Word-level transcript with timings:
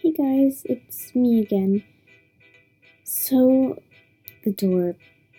Hey 0.00 0.12
guys, 0.12 0.62
it's 0.66 1.12
me 1.16 1.40
again. 1.40 1.82
So, 3.02 3.82
the 4.44 4.52
door. 4.52 4.94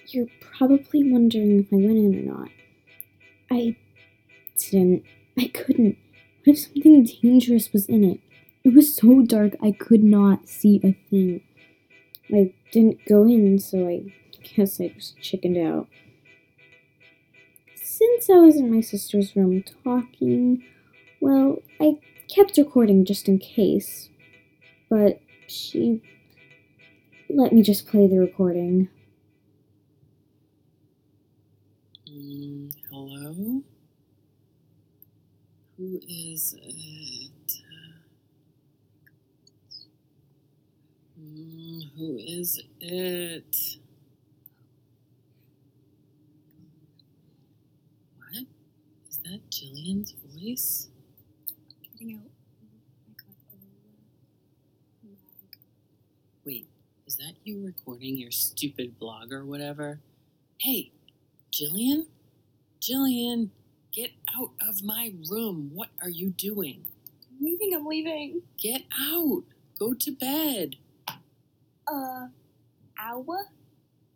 You're 0.08 0.28
probably 0.42 1.10
wondering 1.10 1.62
if 1.62 1.68
I 1.72 1.78
went 1.78 1.98
in 1.98 2.20
or 2.20 2.34
not. 2.36 2.50
I 3.50 3.78
didn't. 4.58 5.04
I 5.38 5.48
couldn't. 5.48 5.98
What 6.44 6.58
if 6.58 6.60
something 6.60 7.06
dangerous 7.06 7.72
was 7.72 7.86
in 7.86 8.04
it? 8.04 8.20
It 8.66 8.74
was 8.74 8.94
so 8.94 9.22
dark 9.22 9.56
I 9.64 9.72
could 9.72 10.04
not 10.04 10.50
see 10.50 10.82
a 10.84 10.92
thing. 11.10 11.42
I 12.30 12.54
didn't 12.74 13.06
go 13.08 13.24
in, 13.24 13.60
so 13.60 13.88
I 13.88 14.14
guess 14.44 14.82
I 14.82 14.90
just 14.90 15.22
chickened 15.22 15.58
out. 15.58 15.88
Since 17.76 18.30
I 18.30 18.40
was 18.40 18.58
in 18.58 18.74
my 18.74 18.82
sister's 18.82 19.38
room 19.38 19.64
talking, 19.86 20.66
well, 21.22 21.62
I 21.80 22.00
kept 22.28 22.58
recording 22.58 23.06
just 23.06 23.30
in 23.30 23.40
case, 23.40 24.09
but 24.90 25.22
she 25.48 26.02
let 27.30 27.54
me 27.54 27.64
just 27.64 27.88
play 27.88 28.08
the 28.08 28.20
recording. 28.20 28.90
Mm, 32.08 32.72
hello? 32.90 33.64
Who 35.78 36.00
is 36.08 36.54
it? 36.62 37.64
Mm, 41.20 41.82
who 41.98 42.18
is 42.18 42.62
it? 42.82 43.56
What? 48.18 48.46
Is 49.10 49.20
that 49.26 49.42
Jillian's 49.52 50.14
voice? 50.14 50.90
Getting 51.84 52.16
out. 52.18 52.32
Wait, 56.46 56.68
is 57.08 57.09
that 57.20 57.34
you 57.44 57.64
recording 57.66 58.18
your 58.18 58.32
stupid 58.32 58.98
blog 58.98 59.34
or 59.34 59.46
whatever? 59.46 60.00
Hey, 60.60 60.92
Jillian? 61.52 62.06
Jillian, 62.82 63.50
get 63.94 64.12
out 64.36 64.52
of 64.68 64.84
my 64.84 65.14
room. 65.30 65.72
What 65.74 65.90
are 66.02 66.10
you 66.10 66.30
doing? 66.32 66.86
I'm 67.30 67.46
leaving, 67.46 67.76
I'm 67.76 67.86
leaving. 67.86 68.42
Get 68.58 68.84
out. 69.00 69.44
Go 69.78 69.94
to 69.94 70.12
bed. 70.12 70.76
Uh, 71.88 72.28
hour? 73.00 73.48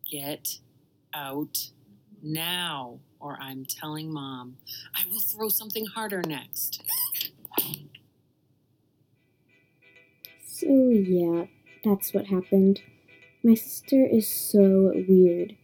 Get 0.09 0.59
out 1.14 1.70
now, 2.22 2.99
or 3.20 3.38
I'm 3.42 3.66
telling 3.66 4.14
mom. 4.14 4.58
I 4.95 5.03
will 5.11 5.22
throw 5.22 5.49
something 5.49 5.86
harder 5.88 6.22
next. 6.25 6.83
So, 10.47 10.67
yeah, 10.67 11.45
that's 11.83 12.14
what 12.14 12.27
happened. 12.27 12.81
My 13.45 13.55
sister 13.55 14.05
is 14.09 14.25
so 14.25 14.94
weird. 15.08 15.58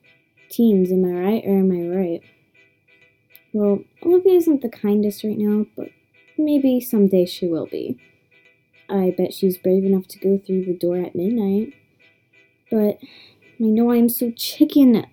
Teens, 0.50 0.92
am 0.92 1.06
I 1.06 1.14
right 1.14 1.44
or 1.46 1.60
am 1.60 1.72
I 1.72 1.96
right? 1.96 2.22
Well, 3.54 3.86
Olivia 4.04 4.34
isn't 4.34 4.62
the 4.62 4.70
kindest 4.70 5.24
right 5.24 5.38
now, 5.38 5.66
but 5.78 5.88
maybe 6.38 6.82
someday 6.82 7.26
she 7.26 7.48
will 7.48 7.68
be. 7.68 7.98
I 8.90 9.14
bet 9.18 9.34
she's 9.34 9.58
brave 9.58 9.86
enough 9.86 10.08
to 10.08 10.20
go 10.20 10.38
through 10.38 10.66
the 10.66 10.78
door 10.78 10.98
at 10.98 11.16
midnight. 11.16 11.74
But 12.70 12.98
I 13.62 13.66
know 13.66 13.92
I'm 13.92 14.10
so 14.10 14.32
chicken. 14.32 15.06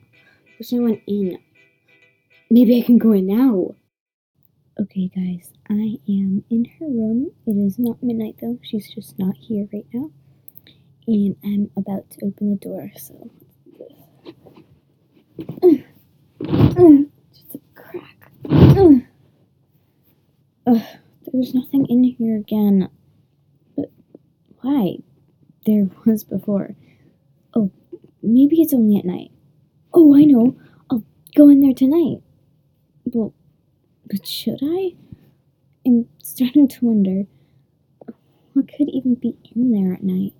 Wish 0.59 0.73
I 0.73 0.79
went 0.79 1.03
in. 1.07 1.39
Maybe 2.51 2.81
I 2.81 2.85
can 2.85 2.99
go 2.99 3.13
in 3.13 3.29
now. 3.29 3.77
Okay, 4.81 5.09
guys, 5.15 5.53
I 5.71 5.99
am 6.09 6.45
in 6.51 6.65
her 6.79 6.87
room. 6.87 7.31
It 7.47 7.53
is 7.53 7.79
not 7.79 8.03
midnight 8.03 8.37
though. 8.41 8.59
She's 8.63 8.93
just 8.93 9.19
not 9.21 9.37
here 9.37 9.69
right 9.73 9.87
now. 9.95 10.11
And 11.07 11.37
I'm 11.45 11.71
about 11.77 12.11
to 12.11 12.27
open 12.27 12.51
the 12.51 12.57
door, 12.57 12.91
so. 12.97 13.31
Just 17.33 17.55
a 17.55 17.61
crack. 17.75 18.31
Ugh, 20.67 20.83
there's 21.33 21.55
nothing 21.55 21.87
in 21.89 22.03
here 22.05 22.37
again. 22.37 22.89
But 23.77 23.93
why? 24.61 24.97
There 25.65 25.89
was 26.05 26.25
before. 26.25 26.75
Oh, 27.55 27.71
maybe 28.23 28.61
it's 28.61 28.75
only 28.75 28.99
at 28.99 29.05
night. 29.05 29.31
Oh, 29.95 30.15
I 30.17 30.25
know. 30.25 30.57
I'll 30.91 31.05
go 31.37 31.49
in 31.49 31.61
there 31.61 31.73
tonight. 31.75 32.21
Well, 33.05 33.33
but 34.07 34.27
should 34.27 34.59
I? 34.63 34.95
I'm 35.87 36.09
starting 36.23 36.67
to 36.69 36.87
wonder 36.87 37.25
what 38.55 38.67
could 38.69 38.89
even 38.89 39.15
be 39.15 39.37
in 39.55 39.71
there 39.71 39.93
at 39.95 40.03
night. 40.03 40.33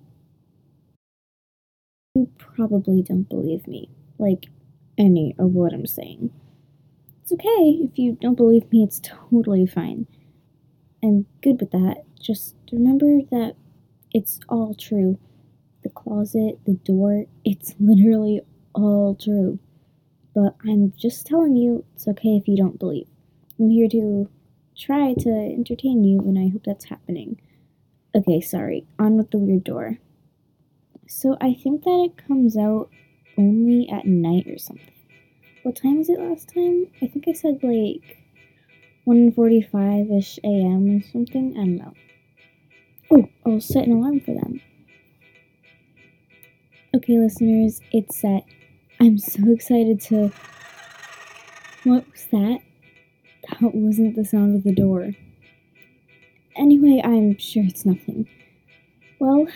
Probably 2.37 3.01
don't 3.01 3.29
believe 3.29 3.67
me, 3.67 3.89
like 4.17 4.47
any 4.97 5.35
of 5.37 5.53
what 5.53 5.73
I'm 5.73 5.85
saying. 5.85 6.31
It's 7.21 7.31
okay 7.33 7.79
if 7.83 7.97
you 7.97 8.17
don't 8.21 8.35
believe 8.35 8.71
me, 8.71 8.83
it's 8.83 9.01
totally 9.03 9.65
fine. 9.65 10.07
I'm 11.03 11.25
good 11.41 11.59
with 11.59 11.71
that. 11.71 12.03
Just 12.19 12.55
remember 12.71 13.19
that 13.31 13.55
it's 14.13 14.39
all 14.49 14.73
true. 14.73 15.19
The 15.83 15.89
closet, 15.89 16.59
the 16.65 16.73
door, 16.73 17.25
it's 17.45 17.75
literally 17.79 18.41
all 18.73 19.15
true. 19.15 19.59
But 20.33 20.55
I'm 20.67 20.93
just 20.97 21.25
telling 21.25 21.55
you, 21.55 21.83
it's 21.95 22.07
okay 22.07 22.37
if 22.37 22.47
you 22.47 22.55
don't 22.57 22.79
believe. 22.79 23.07
I'm 23.59 23.69
here 23.69 23.89
to 23.89 24.29
try 24.77 25.13
to 25.15 25.29
entertain 25.29 26.03
you, 26.03 26.19
and 26.19 26.37
I 26.37 26.49
hope 26.51 26.63
that's 26.63 26.85
happening. 26.85 27.41
Okay, 28.15 28.41
sorry. 28.41 28.85
On 28.99 29.17
with 29.17 29.31
the 29.31 29.37
weird 29.37 29.63
door. 29.63 29.97
So 31.07 31.37
I 31.39 31.53
think 31.53 31.83
that 31.83 32.09
it 32.11 32.27
comes 32.27 32.57
out 32.57 32.89
only 33.37 33.89
at 33.89 34.05
night 34.05 34.47
or 34.47 34.57
something. 34.57 34.93
What 35.63 35.75
time 35.77 35.97
was 35.97 36.09
it 36.09 36.19
last 36.19 36.53
time? 36.53 36.87
I 37.01 37.07
think 37.07 37.27
I 37.27 37.33
said 37.33 37.63
like 37.63 38.23
1:45ish 39.07 40.39
a.m. 40.43 40.97
or 40.97 41.01
something. 41.01 41.53
I 41.53 41.59
don't 41.61 41.77
know. 41.77 41.93
Oh, 43.09 43.29
I'll 43.45 43.61
set 43.61 43.87
an 43.87 43.93
alarm 43.93 44.19
for 44.19 44.33
them. 44.33 44.61
Okay, 46.93 47.17
listeners, 47.17 47.79
it's 47.91 48.17
set. 48.17 48.45
I'm 48.99 49.17
so 49.17 49.49
excited 49.51 50.01
to. 50.01 50.31
What 51.83 52.05
was 52.11 52.25
that? 52.31 52.59
That 53.49 53.73
wasn't 53.73 54.15
the 54.15 54.25
sound 54.25 54.57
of 54.57 54.63
the 54.63 54.73
door. 54.73 55.11
Anyway, 56.55 57.01
I'm 57.03 57.37
sure 57.37 57.63
it's 57.65 57.85
nothing. 57.85 58.27
Well, 59.19 59.47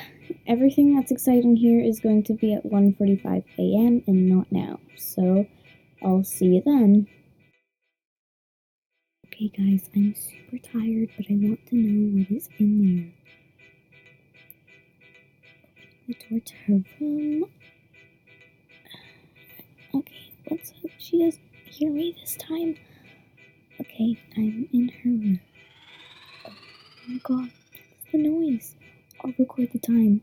everything 0.47 0.95
that's 0.95 1.11
exciting 1.11 1.55
here 1.55 1.79
is 1.81 1.99
going 1.99 2.23
to 2.23 2.33
be 2.33 2.53
at 2.53 2.65
1:45 2.65 3.43
a.m. 3.59 4.03
and 4.07 4.27
not 4.29 4.51
now. 4.51 4.79
So, 4.97 5.45
I'll 6.03 6.23
see 6.23 6.45
you 6.55 6.61
then. 6.65 7.07
Okay, 9.27 9.49
guys, 9.49 9.89
I'm 9.95 10.15
super 10.15 10.57
tired, 10.57 11.09
but 11.15 11.25
I 11.29 11.33
want 11.33 11.65
to 11.67 11.75
know 11.75 12.19
what 12.19 12.31
is 12.37 12.49
in 12.59 12.71
there. 12.85 13.11
The 16.07 16.13
door 16.29 16.39
to 16.39 16.55
her 16.67 16.83
room. 16.99 17.45
Okay, 19.93 20.31
let's 20.49 20.71
hope 20.81 20.91
she 20.97 21.23
doesn't 21.23 21.41
hear 21.65 21.91
me 21.91 22.15
this 22.19 22.35
time. 22.35 22.77
Okay, 23.79 24.17
I'm 24.37 24.67
in 24.73 24.89
her 24.89 25.09
room. 25.09 25.39
Oh 26.47 26.51
my 27.07 27.19
god, 27.23 27.51
that's 27.81 28.11
the 28.11 28.17
noise. 28.17 28.75
I'll 29.61 29.67
the 29.71 29.79
time 29.79 30.21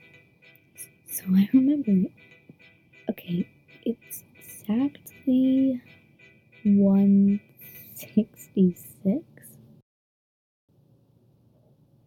so 1.07 1.25
I 1.35 1.49
remember 1.53 1.91
it. 1.91 2.13
Okay, 3.11 3.49
it's 3.85 4.23
exactly 4.39 5.81
166. 6.65 9.23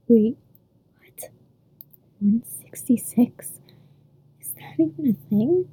Wait, 0.08 0.38
what? 0.98 1.30
166? 2.20 3.60
Is 4.40 4.54
that 4.56 4.80
even 4.80 5.08
a 5.10 5.14
thing? 5.30 5.68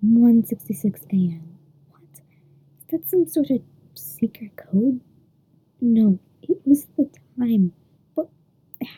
166 0.00 1.02
a.m. 1.12 1.58
What? 1.90 2.02
Is 2.12 2.20
that 2.90 3.08
some 3.08 3.26
sort 3.26 3.50
of 3.50 3.60
secret 3.94 4.56
code? 4.56 5.00
No, 5.80 6.18
it 6.42 6.60
was 6.66 6.86
the 6.96 7.08
time. 7.38 7.72
But 8.14 8.28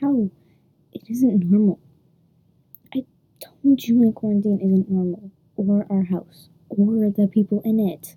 how? 0.00 0.30
It 1.04 1.10
isn't 1.10 1.50
normal. 1.50 1.78
I 2.94 3.04
told 3.38 3.84
you 3.84 3.94
my 3.96 4.10
quarantine 4.12 4.58
isn't 4.58 4.90
normal, 4.90 5.30
or 5.54 5.86
our 5.90 6.04
house, 6.04 6.48
or 6.70 7.10
the 7.10 7.28
people 7.30 7.60
in 7.62 7.78
it. 7.78 8.16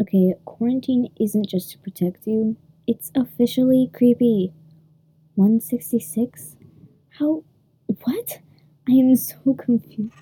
Okay, 0.00 0.34
quarantine 0.44 1.08
isn't 1.20 1.48
just 1.48 1.70
to 1.70 1.78
protect 1.78 2.26
you, 2.26 2.56
it's 2.88 3.12
officially 3.14 3.90
creepy. 3.94 4.52
166? 5.36 6.56
How? 7.10 7.44
What? 7.86 8.40
I 8.88 8.92
am 8.92 9.14
so 9.14 9.54
confused. 9.54 10.12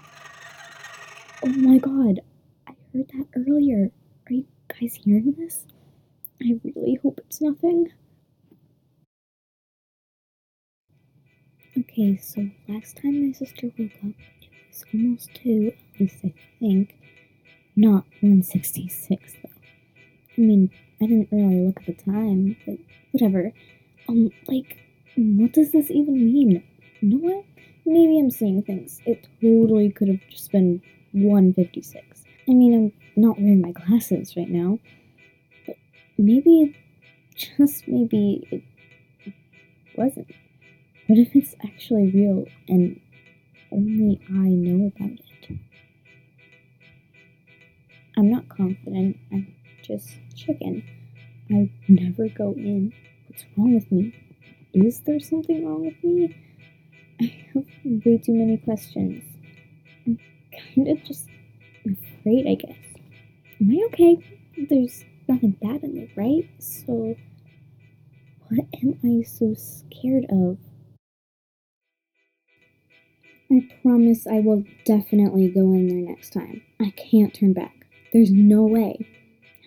Oh 1.42 1.48
my 1.48 1.78
god, 1.78 2.20
I 2.68 2.74
heard 2.92 3.08
that 3.14 3.28
earlier. 3.34 3.90
Are 4.28 4.32
you 4.34 4.44
guys 4.68 4.96
hearing 4.96 5.32
this? 5.38 5.64
I 6.42 6.60
really 6.64 6.98
hope 7.02 7.18
it's 7.24 7.40
nothing. 7.40 7.92
Okay, 11.78 12.16
so 12.16 12.48
last 12.68 12.96
time 12.96 13.26
my 13.26 13.32
sister 13.32 13.66
woke 13.78 13.90
up, 14.02 14.14
it 14.40 14.48
was 14.70 14.84
almost 14.94 15.34
2, 15.42 15.72
at 15.74 16.00
least 16.00 16.16
I 16.24 16.32
think. 16.58 16.96
Not 17.76 18.04
166, 18.20 19.34
though. 19.42 19.50
I 20.38 20.40
mean, 20.40 20.70
I 21.02 21.06
didn't 21.06 21.28
really 21.30 21.66
look 21.66 21.80
at 21.80 21.86
the 21.86 22.02
time, 22.02 22.56
but 22.64 22.78
whatever. 23.12 23.52
Um, 24.08 24.30
like, 24.46 24.78
what 25.16 25.52
does 25.52 25.72
this 25.72 25.90
even 25.90 26.14
mean? 26.32 26.62
You 27.00 27.08
know 27.08 27.18
what? 27.18 27.44
Maybe 27.84 28.18
I'm 28.18 28.30
seeing 28.30 28.62
things. 28.62 29.02
It 29.04 29.26
totally 29.42 29.90
could 29.90 30.08
have 30.08 30.20
just 30.30 30.50
been 30.52 30.80
156. 31.12 32.24
I 32.48 32.52
mean, 32.52 32.74
I'm 32.74 33.22
not 33.22 33.38
wearing 33.38 33.60
my 33.60 33.72
glasses 33.72 34.34
right 34.34 34.48
now, 34.48 34.78
but 35.66 35.76
maybe, 36.16 36.74
just 37.34 37.86
maybe, 37.86 38.46
it 38.50 38.62
wasn't. 39.94 40.28
What 41.06 41.18
if 41.18 41.36
it's 41.36 41.54
actually 41.64 42.10
real 42.10 42.46
and 42.68 43.00
only 43.70 44.20
I 44.28 44.48
know 44.48 44.92
about 44.96 45.12
it? 45.12 45.58
I'm 48.16 48.30
not 48.30 48.48
confident. 48.48 49.16
I'm 49.30 49.54
just 49.82 50.08
chicken. 50.34 50.82
I 51.50 51.70
never 51.86 52.28
go 52.28 52.52
in. 52.54 52.92
What's 53.28 53.44
wrong 53.56 53.74
with 53.74 53.92
me? 53.92 54.14
Is 54.72 55.00
there 55.00 55.20
something 55.20 55.64
wrong 55.64 55.84
with 55.86 56.02
me? 56.02 56.36
I 57.20 57.44
have 57.54 57.64
way 57.84 58.18
too 58.18 58.32
many 58.34 58.56
questions. 58.56 59.22
I'm 60.06 60.18
kind 60.74 60.88
of 60.88 61.04
just 61.04 61.28
afraid, 61.84 62.46
I 62.48 62.54
guess. 62.54 62.76
Am 63.60 63.70
I 63.70 63.86
okay? 63.86 64.40
There's 64.68 65.04
nothing 65.28 65.52
bad 65.62 65.84
in 65.84 65.94
there, 65.94 66.08
right? 66.16 66.48
So, 66.58 67.14
what 68.48 68.66
am 68.82 68.98
I 69.04 69.22
so 69.22 69.54
scared 69.54 70.26
of? 70.30 70.58
I 73.50 73.68
promise 73.82 74.26
I 74.26 74.40
will 74.40 74.64
definitely 74.84 75.48
go 75.48 75.60
in 75.72 75.88
there 75.88 76.14
next 76.14 76.32
time. 76.32 76.62
I 76.80 76.90
can't 76.90 77.32
turn 77.32 77.52
back. 77.52 77.86
There's 78.12 78.30
no 78.32 78.64
way. 78.64 79.06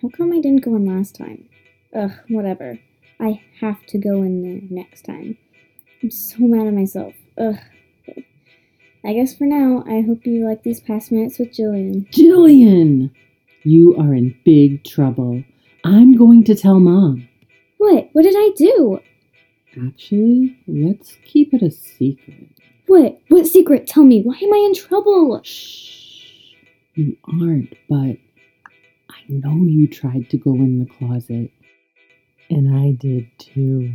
How 0.02 0.08
come 0.08 0.32
I 0.32 0.40
didn't 0.40 0.64
go 0.64 0.76
in 0.76 0.84
last 0.84 1.14
time? 1.14 1.48
Ugh, 1.94 2.12
whatever. 2.28 2.78
I 3.18 3.42
have 3.60 3.84
to 3.86 3.98
go 3.98 4.22
in 4.22 4.42
there 4.42 4.60
next 4.70 5.04
time. 5.04 5.36
I'm 6.02 6.10
so 6.10 6.38
mad 6.40 6.66
at 6.66 6.74
myself. 6.74 7.14
Ugh. 7.38 7.58
I 9.04 9.14
guess 9.14 9.34
for 9.34 9.44
now, 9.44 9.82
I 9.86 10.02
hope 10.02 10.26
you 10.26 10.46
like 10.46 10.62
these 10.62 10.80
past 10.80 11.10
minutes 11.10 11.38
with 11.38 11.52
Jillian. 11.52 12.10
Jillian! 12.10 13.10
You 13.62 13.96
are 13.96 14.14
in 14.14 14.34
big 14.44 14.84
trouble. 14.84 15.42
I'm 15.84 16.16
going 16.16 16.44
to 16.44 16.54
tell 16.54 16.80
Mom. 16.80 17.28
What? 17.78 18.10
What 18.12 18.22
did 18.22 18.34
I 18.36 18.50
do? 18.56 19.00
Actually, 19.86 20.58
let's 20.66 21.16
keep 21.24 21.54
it 21.54 21.62
a 21.62 21.70
secret. 21.70 22.59
What? 22.90 23.20
What 23.28 23.46
secret? 23.46 23.86
Tell 23.86 24.02
me. 24.02 24.20
Why 24.22 24.34
am 24.42 24.52
I 24.52 24.56
in 24.66 24.74
trouble? 24.74 25.40
Shh. 25.44 26.56
You 26.94 27.16
aren't, 27.40 27.72
but 27.88 28.16
I 29.08 29.20
know 29.28 29.64
you 29.64 29.86
tried 29.86 30.28
to 30.30 30.36
go 30.36 30.54
in 30.54 30.80
the 30.80 30.86
closet. 30.86 31.52
And 32.50 32.74
I 32.74 32.90
did 33.00 33.28
too. 33.38 33.92